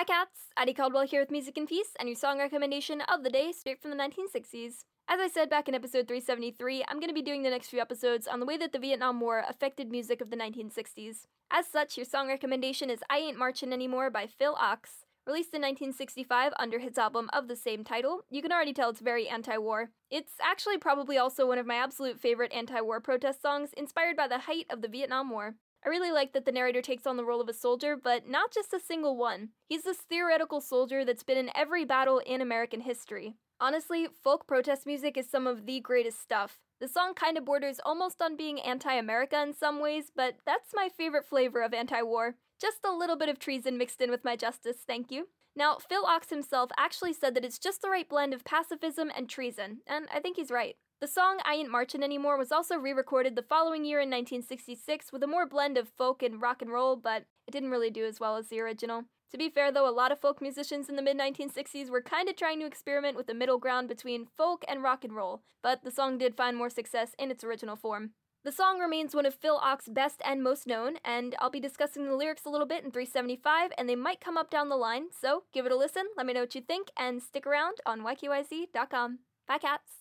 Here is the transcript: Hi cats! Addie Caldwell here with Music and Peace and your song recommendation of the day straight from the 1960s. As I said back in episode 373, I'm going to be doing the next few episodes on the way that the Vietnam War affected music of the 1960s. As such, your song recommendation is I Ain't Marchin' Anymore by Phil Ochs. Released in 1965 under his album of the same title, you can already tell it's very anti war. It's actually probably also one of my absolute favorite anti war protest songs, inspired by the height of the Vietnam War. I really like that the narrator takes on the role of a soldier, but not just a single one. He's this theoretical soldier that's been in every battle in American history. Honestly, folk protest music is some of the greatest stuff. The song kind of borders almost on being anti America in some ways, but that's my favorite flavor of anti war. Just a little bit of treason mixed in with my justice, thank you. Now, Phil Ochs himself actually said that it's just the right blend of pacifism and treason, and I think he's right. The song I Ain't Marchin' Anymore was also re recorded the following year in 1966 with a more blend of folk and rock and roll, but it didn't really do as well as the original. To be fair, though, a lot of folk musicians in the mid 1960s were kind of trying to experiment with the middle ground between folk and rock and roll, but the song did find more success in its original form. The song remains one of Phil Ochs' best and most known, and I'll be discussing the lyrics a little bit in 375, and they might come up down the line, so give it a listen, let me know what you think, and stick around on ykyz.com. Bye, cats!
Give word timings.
Hi 0.00 0.04
cats! 0.04 0.48
Addie 0.56 0.72
Caldwell 0.72 1.06
here 1.06 1.20
with 1.20 1.30
Music 1.30 1.58
and 1.58 1.68
Peace 1.68 1.90
and 1.98 2.08
your 2.08 2.16
song 2.16 2.38
recommendation 2.38 3.02
of 3.02 3.22
the 3.22 3.28
day 3.28 3.52
straight 3.52 3.82
from 3.82 3.90
the 3.90 3.98
1960s. 3.98 4.86
As 5.06 5.20
I 5.20 5.28
said 5.28 5.50
back 5.50 5.68
in 5.68 5.74
episode 5.74 6.08
373, 6.08 6.86
I'm 6.88 6.98
going 7.00 7.10
to 7.10 7.14
be 7.14 7.20
doing 7.20 7.42
the 7.42 7.50
next 7.50 7.68
few 7.68 7.80
episodes 7.82 8.26
on 8.26 8.40
the 8.40 8.46
way 8.46 8.56
that 8.56 8.72
the 8.72 8.78
Vietnam 8.78 9.20
War 9.20 9.44
affected 9.46 9.90
music 9.90 10.22
of 10.22 10.30
the 10.30 10.38
1960s. 10.38 11.26
As 11.50 11.66
such, 11.66 11.98
your 11.98 12.06
song 12.06 12.28
recommendation 12.28 12.88
is 12.88 13.00
I 13.10 13.18
Ain't 13.18 13.36
Marchin' 13.36 13.74
Anymore 13.74 14.08
by 14.08 14.26
Phil 14.26 14.54
Ochs. 14.54 15.04
Released 15.26 15.52
in 15.52 15.60
1965 15.60 16.54
under 16.58 16.78
his 16.78 16.96
album 16.96 17.28
of 17.34 17.46
the 17.46 17.54
same 17.54 17.84
title, 17.84 18.22
you 18.30 18.40
can 18.40 18.52
already 18.52 18.72
tell 18.72 18.88
it's 18.88 19.00
very 19.00 19.28
anti 19.28 19.58
war. 19.58 19.90
It's 20.10 20.32
actually 20.40 20.78
probably 20.78 21.18
also 21.18 21.46
one 21.46 21.58
of 21.58 21.66
my 21.66 21.74
absolute 21.74 22.18
favorite 22.18 22.54
anti 22.54 22.80
war 22.80 23.00
protest 23.00 23.42
songs, 23.42 23.74
inspired 23.76 24.16
by 24.16 24.28
the 24.28 24.38
height 24.38 24.64
of 24.70 24.80
the 24.80 24.88
Vietnam 24.88 25.28
War. 25.28 25.56
I 25.84 25.88
really 25.88 26.12
like 26.12 26.32
that 26.34 26.44
the 26.44 26.52
narrator 26.52 26.82
takes 26.82 27.06
on 27.06 27.16
the 27.16 27.24
role 27.24 27.40
of 27.40 27.48
a 27.48 27.54
soldier, 27.54 27.96
but 27.96 28.28
not 28.28 28.52
just 28.52 28.74
a 28.74 28.80
single 28.80 29.16
one. 29.16 29.50
He's 29.66 29.82
this 29.82 29.98
theoretical 29.98 30.60
soldier 30.60 31.04
that's 31.04 31.22
been 31.22 31.38
in 31.38 31.50
every 31.54 31.84
battle 31.84 32.18
in 32.18 32.40
American 32.40 32.82
history. 32.82 33.36
Honestly, 33.60 34.08
folk 34.22 34.46
protest 34.46 34.86
music 34.86 35.16
is 35.16 35.30
some 35.30 35.46
of 35.46 35.66
the 35.66 35.80
greatest 35.80 36.20
stuff. 36.20 36.58
The 36.80 36.88
song 36.88 37.12
kind 37.14 37.36
of 37.36 37.44
borders 37.44 37.80
almost 37.84 38.22
on 38.22 38.36
being 38.36 38.60
anti 38.60 38.92
America 38.94 39.42
in 39.42 39.54
some 39.54 39.80
ways, 39.80 40.10
but 40.14 40.36
that's 40.46 40.74
my 40.74 40.88
favorite 40.88 41.26
flavor 41.26 41.62
of 41.62 41.74
anti 41.74 42.02
war. 42.02 42.36
Just 42.60 42.78
a 42.84 42.92
little 42.92 43.16
bit 43.16 43.28
of 43.28 43.38
treason 43.38 43.78
mixed 43.78 44.00
in 44.00 44.10
with 44.10 44.24
my 44.24 44.36
justice, 44.36 44.78
thank 44.86 45.10
you. 45.10 45.28
Now, 45.56 45.76
Phil 45.76 46.04
Ochs 46.04 46.30
himself 46.30 46.70
actually 46.78 47.12
said 47.12 47.34
that 47.34 47.44
it's 47.44 47.58
just 47.58 47.82
the 47.82 47.90
right 47.90 48.08
blend 48.08 48.32
of 48.32 48.44
pacifism 48.44 49.10
and 49.14 49.28
treason, 49.28 49.80
and 49.86 50.08
I 50.14 50.20
think 50.20 50.36
he's 50.36 50.50
right. 50.50 50.76
The 51.00 51.08
song 51.08 51.38
I 51.46 51.54
Ain't 51.54 51.70
Marchin' 51.70 52.02
Anymore 52.02 52.36
was 52.36 52.52
also 52.52 52.76
re 52.76 52.92
recorded 52.92 53.34
the 53.34 53.42
following 53.42 53.86
year 53.86 54.00
in 54.00 54.10
1966 54.10 55.10
with 55.10 55.22
a 55.22 55.26
more 55.26 55.46
blend 55.46 55.78
of 55.78 55.88
folk 55.88 56.22
and 56.22 56.42
rock 56.42 56.60
and 56.60 56.70
roll, 56.70 56.94
but 56.94 57.24
it 57.46 57.52
didn't 57.52 57.70
really 57.70 57.88
do 57.88 58.04
as 58.04 58.20
well 58.20 58.36
as 58.36 58.48
the 58.48 58.60
original. 58.60 59.04
To 59.30 59.38
be 59.38 59.48
fair, 59.48 59.72
though, 59.72 59.88
a 59.88 59.90
lot 59.90 60.12
of 60.12 60.20
folk 60.20 60.42
musicians 60.42 60.90
in 60.90 60.96
the 60.96 61.02
mid 61.02 61.16
1960s 61.16 61.88
were 61.88 62.02
kind 62.02 62.28
of 62.28 62.36
trying 62.36 62.60
to 62.60 62.66
experiment 62.66 63.16
with 63.16 63.28
the 63.28 63.32
middle 63.32 63.56
ground 63.56 63.88
between 63.88 64.26
folk 64.36 64.62
and 64.68 64.82
rock 64.82 65.02
and 65.02 65.14
roll, 65.16 65.40
but 65.62 65.84
the 65.84 65.90
song 65.90 66.18
did 66.18 66.36
find 66.36 66.54
more 66.54 66.68
success 66.68 67.14
in 67.18 67.30
its 67.30 67.42
original 67.42 67.76
form. 67.76 68.10
The 68.44 68.52
song 68.52 68.78
remains 68.78 69.14
one 69.14 69.24
of 69.24 69.34
Phil 69.34 69.58
Ochs' 69.58 69.92
best 69.92 70.20
and 70.22 70.42
most 70.42 70.66
known, 70.66 70.96
and 71.02 71.34
I'll 71.38 71.48
be 71.48 71.60
discussing 71.60 72.04
the 72.04 72.14
lyrics 72.14 72.44
a 72.44 72.50
little 72.50 72.66
bit 72.66 72.84
in 72.84 72.90
375, 72.90 73.72
and 73.78 73.88
they 73.88 73.96
might 73.96 74.20
come 74.20 74.36
up 74.36 74.50
down 74.50 74.68
the 74.68 74.76
line, 74.76 75.04
so 75.18 75.44
give 75.54 75.64
it 75.64 75.72
a 75.72 75.76
listen, 75.76 76.08
let 76.18 76.26
me 76.26 76.34
know 76.34 76.40
what 76.40 76.54
you 76.54 76.60
think, 76.60 76.88
and 76.94 77.22
stick 77.22 77.46
around 77.46 77.78
on 77.86 78.02
ykyz.com. 78.02 79.20
Bye, 79.48 79.58
cats! 79.58 79.99